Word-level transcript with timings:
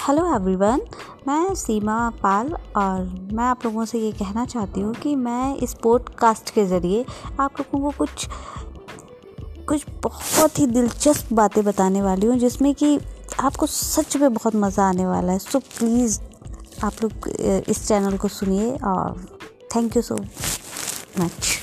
Hello 0.00 0.24
everyone 0.34 0.80
मैं 1.28 1.54
सीमा 1.54 2.10
पाल 2.22 2.52
और 2.76 3.02
मैं 3.32 3.44
आप 3.44 3.64
लोगों 3.64 3.84
से 3.84 3.98
ये 3.98 4.12
कहना 4.12 4.44
चाहती 4.46 4.80
हूँ 4.80 4.94
कि 4.94 5.14
मैं 5.16 5.56
इस 5.56 5.74
पॉडकास्ट 5.74 6.50
के 6.50 6.64
ज़रिए 6.66 7.04
आप 7.40 7.60
लोगों 7.60 7.80
को 7.80 7.90
कुछ 7.98 8.28
कुछ 9.68 9.84
बहुत 10.02 10.58
ही 10.58 10.66
दिलचस्प 10.66 11.32
बातें 11.32 11.64
बताने 11.64 12.02
वाली 12.02 12.26
हूँ, 12.26 12.36
जिसमें 12.36 12.74
कि 12.74 12.98
आपको 13.40 13.66
सच 13.66 14.16
में 14.16 14.32
बहुत 14.34 14.56
मज़ा 14.56 14.88
आने 14.88 15.06
वाला 15.06 15.32
है। 15.32 15.38
सो 15.38 15.58
प्लीज़ 15.58 16.20
आप 16.84 17.02
लोग, 17.02 17.28
इस 17.68 17.86
चैनल 17.88 18.16
को 18.16 18.28
सुनिए 18.28 18.70
और 18.76 19.26
थैंक 19.76 19.96
यू 19.96 20.02
सो 20.02 20.16
मच 21.20 21.58